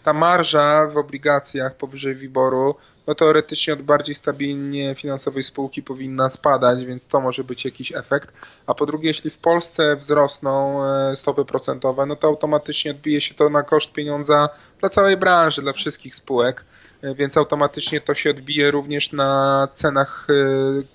[0.04, 2.74] ta marża w obligacjach powyżej wyboru,
[3.06, 8.32] no teoretycznie od bardziej stabilnie finansowej spółki powinna spadać, więc to może być jakiś efekt.
[8.66, 13.34] A po drugie, jeśli w Polsce wzrosną e, stopy procentowe, no to automatycznie odbije się
[13.34, 14.48] to na koszt pieniądza
[14.80, 16.64] dla całej branży, dla wszystkich spółek,
[17.02, 20.34] e, więc automatycznie to się odbije również na cenach, e,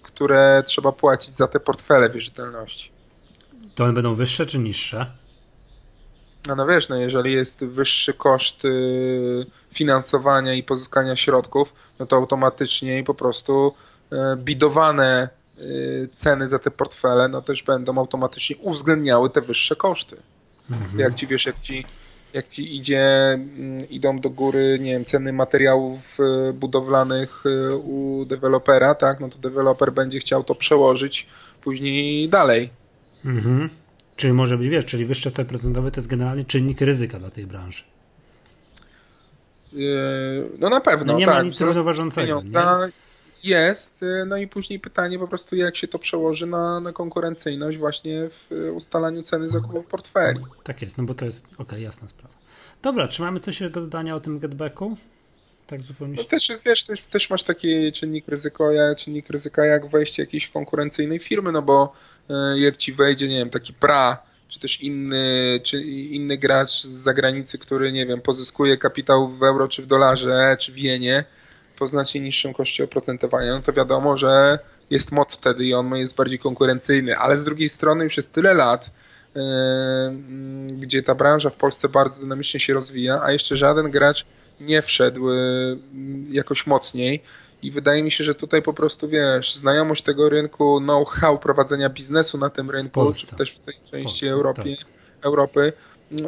[0.01, 2.91] które trzeba płacić za te portfele wierzytelności.
[3.75, 5.22] To one będą wyższe czy niższe?
[6.47, 12.15] No, no wiesz, no jeżeli jest wyższy koszt y, finansowania i pozyskania środków, no to
[12.15, 13.73] automatycznie i po prostu
[14.13, 15.29] y, bidowane
[15.59, 20.17] y, ceny za te portfele, no też będą automatycznie uwzględniały te wyższe koszty.
[20.71, 20.99] Mhm.
[20.99, 21.85] Jak ci wiesz, jak ci,
[22.33, 23.03] jak ci idzie,
[23.33, 26.17] mm, idą do góry, nie wiem, ceny materiałów
[26.53, 27.43] budowlanych
[27.83, 31.27] u dewelopera, tak, no to deweloper będzie chciał to przełożyć
[31.61, 32.69] później dalej.
[33.25, 33.69] Mhm.
[34.15, 37.47] Czyli może być, wiesz, czyli wyższe stopy procentowe to jest generalnie czynnik ryzyka dla tej
[37.47, 37.83] branży.
[39.73, 41.35] Yy, no na pewno, no nie tak.
[41.35, 42.43] ma nic równoważącego.
[43.43, 47.77] Jest, yy, no i później pytanie po prostu, jak się to przełoży na, na konkurencyjność
[47.77, 50.39] właśnie w ustalaniu ceny zakupu portfeli.
[50.63, 52.33] Tak jest, no bo to jest, okej, okay, jasna sprawa.
[52.81, 54.97] Dobra, czy mamy coś do dodania o tym getbacku?
[55.77, 56.15] Tak zupełnie.
[56.17, 58.63] No też jest, wiesz, też, też masz taki czynnik ryzyka,
[58.97, 61.93] czynnik ryzyka jak wejście jakiejś konkurencyjnej firmy, no bo
[62.29, 66.87] E, jak ci wejdzie, nie wiem, taki pra, czy też inny, czy inny gracz z
[66.87, 71.23] zagranicy, który, nie wiem, pozyskuje kapitał w euro, czy w dolarze, czy w jenie,
[71.79, 74.59] po znacznie niższym koszcie oprocentowania, no to wiadomo, że
[74.89, 78.53] jest moc wtedy i on jest bardziej konkurencyjny, ale z drugiej strony już jest tyle
[78.53, 78.91] lat,
[80.67, 84.25] gdzie ta branża w Polsce bardzo dynamicznie się rozwija, a jeszcze żaden gracz
[84.59, 85.77] nie wszedł yy,
[86.29, 87.23] jakoś mocniej
[87.61, 92.37] i wydaje mi się, że tutaj po prostu, wiesz, znajomość tego rynku, know-how prowadzenia biznesu
[92.37, 94.87] na tym rynku, czy też w tej części Europie, tak.
[95.21, 95.73] Europy,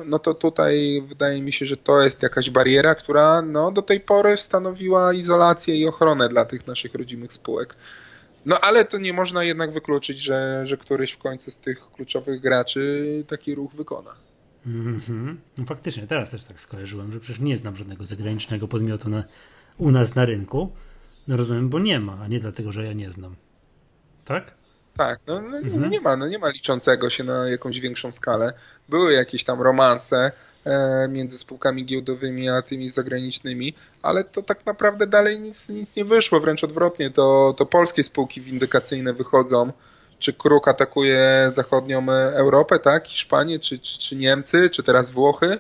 [0.05, 3.99] no to tutaj wydaje mi się, że to jest jakaś bariera, która no, do tej
[3.99, 7.75] pory stanowiła izolację i ochronę dla tych naszych rodzimych spółek.
[8.45, 12.41] No ale to nie można jednak wykluczyć, że, że któryś w końcu z tych kluczowych
[12.41, 14.15] graczy taki ruch wykona.
[14.65, 15.36] Mm -hmm.
[15.58, 19.23] No faktycznie, teraz też tak skojarzyłem, że przecież nie znam żadnego zagranicznego podmiotu na,
[19.77, 20.71] u nas na rynku,
[21.27, 23.36] no rozumiem, bo nie ma, a nie dlatego, że ja nie znam.
[24.25, 24.64] Tak?
[24.97, 25.79] Tak, no, no, mhm.
[25.79, 28.53] no, nie ma, no nie ma liczącego się na jakąś większą skalę.
[28.89, 30.31] Były jakieś tam romanse
[30.65, 36.05] e, między spółkami giełdowymi a tymi zagranicznymi, ale to tak naprawdę dalej nic, nic nie
[36.05, 39.71] wyszło, wręcz odwrotnie, to, to polskie spółki windykacyjne wychodzą,
[40.19, 45.60] czy Kruk atakuje zachodnią Europę, tak, Hiszpanię, czy, czy, czy Niemcy, czy teraz Włochy,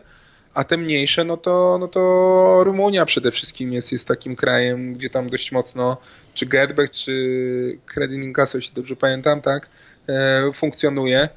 [0.55, 5.09] a te mniejsze, no to, no to Rumunia przede wszystkim jest, jest takim krajem, gdzie
[5.09, 5.97] tam dość mocno
[6.33, 9.69] czy Getback, czy Credit Incasso, jeśli dobrze pamiętam, tak,
[10.07, 11.29] e, funkcjonuje.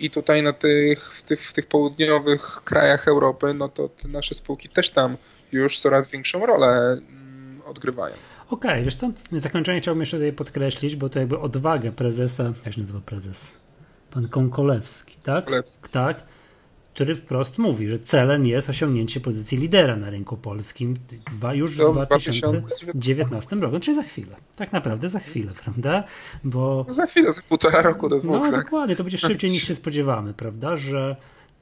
[0.00, 4.34] I tutaj na tych, w, tych, w tych południowych krajach Europy, no to te nasze
[4.34, 5.16] spółki też tam
[5.52, 8.14] już coraz większą rolę mm, odgrywają.
[8.46, 9.10] Okej, okay, wiesz co?
[9.32, 13.48] Na zakończenie chciałbym jeszcze tutaj podkreślić, bo to jakby odwagę prezesa, jak się nazywa prezes?
[14.10, 15.44] Pan Konkolewski, tak?
[15.44, 15.88] Konkolewski.
[15.90, 16.37] Tak
[16.98, 20.96] który wprost mówi, że celem jest osiągnięcie pozycji lidera na rynku polskim
[21.32, 24.36] dwa, już w 2019 roku, czyli za chwilę.
[24.56, 26.04] Tak naprawdę za chwilę, prawda?
[26.44, 28.32] Bo, no za chwilę, za półtora roku do dwóch.
[28.32, 28.64] No tak?
[28.64, 30.76] dokładnie, to będzie szybciej niż się spodziewamy, prawda?
[30.76, 31.16] Że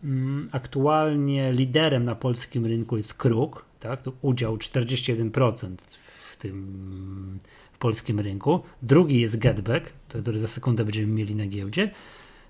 [0.04, 4.02] mm, aktualnie liderem na polskim rynku jest Kruk, tak?
[4.02, 5.76] To udział 41%
[6.32, 7.38] w tym
[7.72, 8.60] w polskim rynku.
[8.82, 11.90] Drugi jest Getback, który za sekundę będziemy mieli na giełdzie.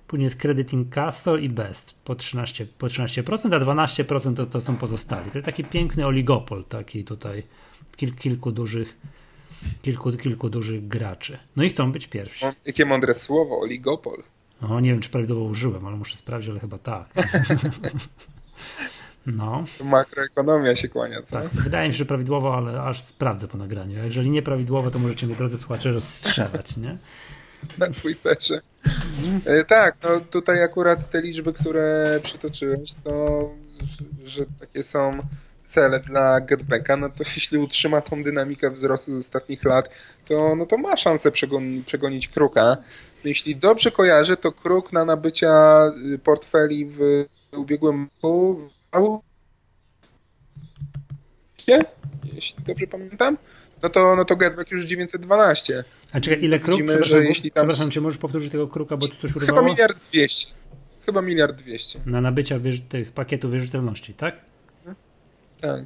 [0.06, 4.76] Później jest Credit Incasso i Best po 13%, po 13% a 12% to, to są
[4.76, 5.30] pozostali.
[5.30, 7.42] To jest taki piękny oligopol, taki tutaj
[7.96, 8.96] kil, kilku dużych
[9.82, 11.38] kilku, kilku dużych graczy.
[11.56, 12.44] No i chcą być pierwsi.
[12.66, 14.22] Jakie mądre słowo, oligopol.
[14.62, 17.08] O, nie wiem, czy prawidłowo użyłem, ale muszę sprawdzić, ale chyba tak.
[19.26, 19.64] No.
[19.84, 21.40] Makroekonomia się kłania, co?
[21.40, 24.00] Tak, wydaje mi się, że prawidłowo, ale aż sprawdzę po nagraniu.
[24.00, 26.98] A jeżeli nieprawidłowo, to możecie mnie, drodzy słuchacze, rozstrzelać, nie?
[27.78, 28.60] na Twitterze.
[29.44, 33.50] E, tak, no tutaj akurat te liczby, które przytoczyłeś, to
[34.24, 35.18] że takie są
[35.64, 39.90] cele dla Getbacka, no to jeśli utrzyma tą dynamikę wzrostu z ostatnich lat,
[40.28, 42.76] to, no to ma szansę przegoni, przegonić Kruka.
[43.24, 45.82] Jeśli dobrze kojarzę, to Kruk na nabycia
[46.14, 48.08] y, portfeli w ubiegłym
[48.92, 49.22] roku
[52.32, 53.38] jeśli dobrze pamiętam,
[53.82, 55.84] no to, no to Getback już 912.
[56.12, 56.80] A czekaj, ile kruk?
[56.80, 57.68] Widzimy, że jeśli tam...
[57.68, 59.46] Przepraszam cię, możesz powtórzyć tego kruka, bo tu coś urwało?
[59.46, 60.46] Chyba miliard dwieście.
[61.06, 62.00] Chyba miliard dwieście.
[62.06, 64.34] Na nabycia tych pakietów wierzytelności, tak?
[65.60, 65.84] Tak.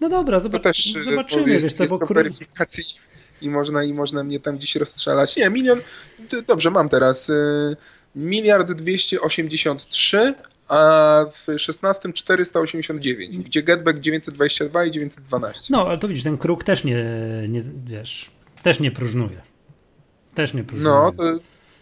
[0.00, 1.50] No dobra, zobacz, też, y, zobaczymy.
[1.50, 2.14] Jest, wiesz co, jest bo kruk...
[2.14, 2.84] weryfikacji
[3.40, 5.36] i można, i można mnie tam dziś rozstrzelać.
[5.36, 5.80] Nie, milion,
[6.46, 7.30] dobrze, mam teraz.
[7.30, 7.76] Y,
[8.14, 10.34] miliard dwieście osiemdziesiąt trzy,
[10.68, 15.60] a w 16 489, gdzie Getback 922 i 912.
[15.70, 17.04] No, ale to widzisz, ten kruk też nie,
[17.48, 18.30] nie wiesz,
[18.62, 19.42] też nie próżnuje.
[20.34, 20.94] Też nie próżnuje.
[20.94, 21.24] No, to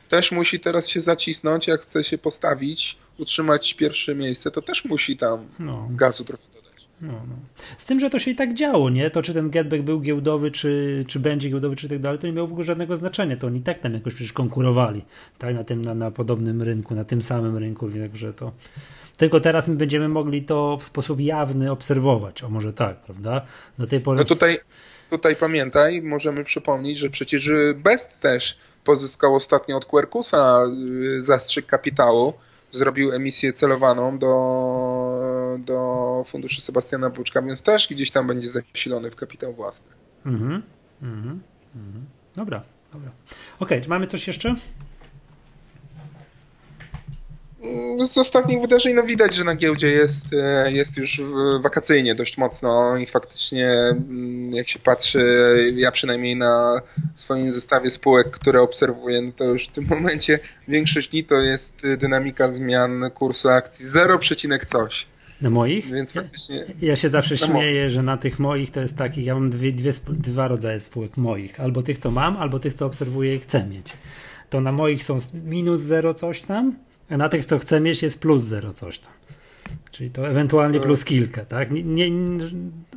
[0.09, 5.17] też musi teraz się zacisnąć, jak chce się postawić, utrzymać pierwsze miejsce, to też musi
[5.17, 5.89] tam no.
[5.91, 6.66] gazu trochę dodać.
[7.01, 7.37] No, no.
[7.79, 9.11] Z tym, że to się i tak działo, nie?
[9.11, 12.33] To czy ten getback był giełdowy, czy, czy będzie giełdowy, czy tak dalej, to nie
[12.33, 13.37] miało w ogóle żadnego znaczenia.
[13.37, 15.05] To oni tak tam jakoś przecież konkurowali,
[15.39, 15.55] tak?
[15.55, 18.53] Na tym, na, na podobnym rynku, na tym samym rynku, także to...
[19.17, 23.47] Tylko teraz my będziemy mogli to w sposób jawny obserwować, o może tak, prawda?
[23.79, 24.19] Do tej pory...
[24.19, 24.59] No tutaj,
[25.11, 30.65] tutaj pamiętaj, możemy przypomnieć, że przecież Best też pozyskał ostatnio od Quercusa
[31.19, 32.35] y, zastrzyk kapitału,
[32.77, 39.17] zrobił emisję celowaną do, do funduszy Sebastiana Buczka, więc też gdzieś tam będzie zasilony w
[39.17, 39.89] kapitał własny.
[40.27, 40.63] Mhm,
[41.03, 41.41] mhm,
[41.77, 42.07] mhm.
[42.35, 42.63] Dobra,
[42.93, 43.11] dobra.
[43.59, 44.55] Okej, czy mamy coś jeszcze?
[48.05, 51.23] Z ostatnich wydarzeń no widać, że na giełdzie jest, e, jest już
[51.61, 55.23] wakacyjnie dość mocno i faktycznie mm, jak się patrzy,
[55.77, 56.83] ja przynajmniej na
[57.15, 61.87] swoim zestawie spółek, które obserwuję, no to już w tym momencie większość dni to jest
[61.99, 64.19] dynamika zmian kursu akcji 0,
[64.67, 65.07] coś.
[65.41, 65.91] Na moich?
[65.93, 66.57] Więc faktycznie.
[66.57, 69.73] Ja, ja się zawsze śmieję, że na tych moich to jest takich, ja mam dwie,
[69.73, 71.61] dwie, dwa rodzaje spółek moich.
[71.61, 73.93] Albo tych, co mam, albo tych, co obserwuję i chcę mieć.
[74.51, 76.77] To na moich są minus 0 coś tam,
[77.11, 79.13] a na tych, co chcę mieć, jest plus 0 coś tam.
[79.91, 81.71] Czyli to ewentualnie plus kilka, tak?
[81.71, 82.11] Nie, nie,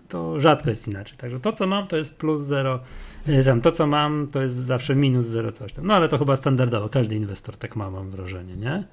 [0.07, 1.17] to rzadko jest inaczej.
[1.17, 2.79] Także to, co mam, to jest plus 0.
[3.27, 5.87] E, to, co mam, to jest zawsze minus 0 coś tam.
[5.87, 6.89] No ale to chyba standardowo.
[6.89, 8.83] Każdy inwestor tak ma, mam wrażenie, nie?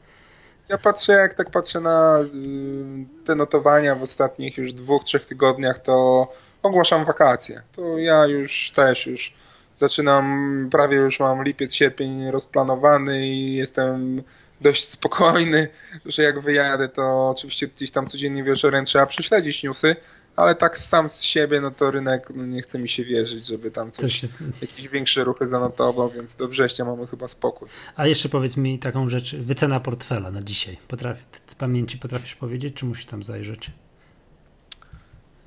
[0.69, 5.79] Ja patrzę, jak tak patrzę na y, te notowania w ostatnich już dwóch, trzech tygodniach,
[5.79, 6.29] to
[6.63, 7.63] ogłaszam wakacje.
[7.77, 9.35] To ja już też już
[9.79, 14.23] zaczynam, prawie już mam lipiec, sierpień rozplanowany i jestem
[14.61, 15.69] dość spokojny,
[16.07, 19.97] że jak wyjadę, to oczywiście gdzieś tam codziennie wieczorem trzeba prześledzić newsy,
[20.37, 23.71] ale tak sam z siebie, no to rynek no nie chce mi się wierzyć, żeby
[23.71, 24.43] tam coś, coś jest...
[24.61, 27.69] jakieś większe ruchy zanotował, więc do września mamy chyba spokój.
[27.97, 30.79] A jeszcze powiedz mi taką rzecz, wycena portfela na dzisiaj.
[30.89, 33.71] Potrafi, z pamięci potrafisz powiedzieć, czy musisz tam zajrzeć?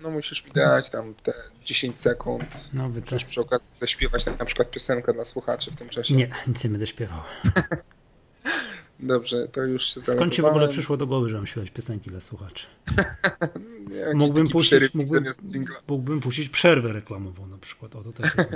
[0.02, 1.34] No musisz mi dać tam te
[1.66, 2.70] 10 sekund.
[2.74, 3.22] No, wycena.
[3.26, 6.16] przy okazji zaśpiewać na, na przykład piosenkę dla słuchaczy w tym czasie.
[6.16, 7.20] Nie, nic nie będę śpiewał.
[9.00, 12.10] Dobrze, to już się Skąd ci w ogóle przyszło do głowy, że mam śpiewać piosenki
[12.10, 12.66] dla słuchaczy?
[14.16, 15.26] mógłbym, puścić, mógłbym,
[15.88, 17.96] mógłbym puścić przerwę reklamową na przykład.
[17.96, 18.50] O, to też jest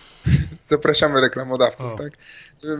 [0.60, 1.96] Zapraszamy reklamodawców, o.
[1.96, 2.12] tak?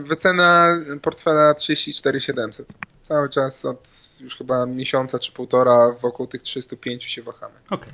[0.03, 2.67] Wycena portfela 34 700.
[3.01, 3.89] Cały czas od
[4.21, 7.55] już chyba miesiąca czy półtora wokół tych 305 się wahamy.
[7.65, 7.93] Okej, okay.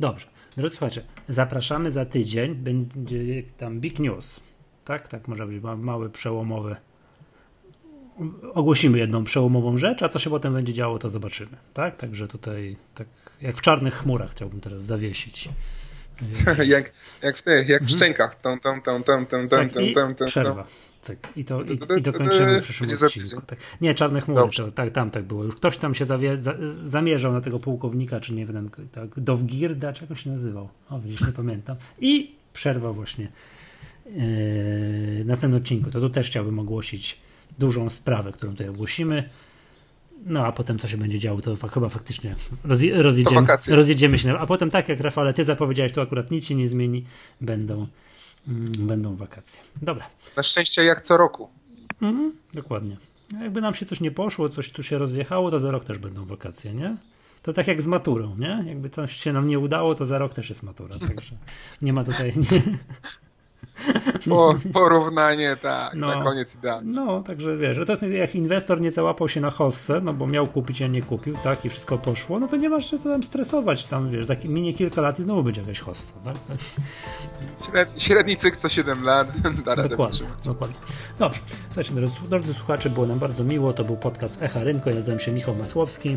[0.00, 0.26] dobrze.
[0.56, 2.54] Drodzy słuchacze, zapraszamy za tydzień.
[2.54, 4.40] Będzie tam big news.
[4.84, 6.76] Tak, tak może być mały przełomowy
[8.54, 11.56] ogłosimy jedną przełomową rzecz, a co się potem będzie działo, to zobaczymy.
[11.74, 11.96] Tak?
[11.96, 13.08] Także tutaj, tak
[13.42, 15.48] jak w czarnych chmurach chciałbym teraz zawiesić.
[16.66, 17.98] jak, jak w tych, jak w mhm.
[17.98, 18.34] szczękach.
[18.34, 20.66] Tam, tam, tam, tam, tam, tam, tam, tam, tam, Przerwa.
[21.06, 21.16] Tak.
[21.36, 23.46] I, to, i, i dokończymy w przyszłym odcinku.
[23.46, 23.58] Tak.
[23.80, 25.44] Nie, czarne chmury, to, tak, tam tak było.
[25.44, 29.92] Już ktoś tam się zawie, za, zamierzał na tego pułkownika, czy nie wiem, tak, Dowgirda,
[29.92, 30.68] czy jak się nazywał.
[30.90, 31.76] O, widzisz, nie pamiętam.
[32.00, 33.28] I przerwa właśnie
[34.06, 35.90] yy, na ten odcinku.
[35.90, 37.20] To tu też chciałbym ogłosić
[37.58, 39.28] dużą sprawę, którą tutaj ogłosimy.
[40.26, 42.36] No a potem co się będzie działo, to chyba faktycznie
[42.92, 44.38] rozjedziemy, rozjedziemy się.
[44.38, 47.04] A potem tak jak Rafale, ty zapowiedziałeś, to akurat nic się nie zmieni,
[47.40, 47.86] będą,
[48.48, 49.60] mm, będą wakacje.
[49.82, 50.06] Dobra.
[50.36, 51.50] Na szczęście jak co roku.
[52.02, 52.96] Mhm, dokładnie.
[53.40, 56.24] Jakby nam się coś nie poszło, coś tu się rozjechało, to za rok też będą
[56.24, 56.96] wakacje, nie?
[57.42, 58.64] To tak jak z maturą, nie?
[58.66, 61.36] Jakby coś się nam nie udało, to za rok też jest matura, także
[61.82, 62.32] nie ma tutaj...
[62.36, 62.62] Nie,
[64.28, 66.92] po, porównanie, tak, no, na koniec idealnie.
[66.94, 70.26] No, także wiesz, że to jest jak inwestor nie załapał się na hossę, no bo
[70.26, 73.08] miał kupić, a nie kupił, tak, i wszystko poszło, no to nie masz się co
[73.08, 76.36] tam stresować, tam wiesz, za minie kilka lat i znowu będzie jakaś hossa, tak?
[77.66, 80.46] Średni, średni co 7 lat da radę dokładnie, wytrzymać.
[80.46, 80.76] Dokładnie.
[81.18, 84.94] Dobrze, słuchajcie, drodzy, drodzy słuchacze, było nam bardzo miło, to był podcast Echa Rynku, ja
[84.94, 86.16] nazywam się Michał Masłowski.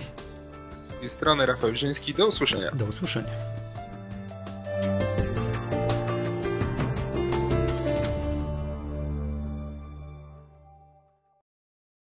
[1.06, 2.72] Z strony Rafał Żyński, do usłyszenia.
[2.72, 3.30] Do usłyszenia.